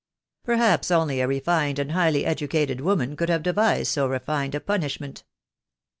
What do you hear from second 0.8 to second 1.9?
only a refined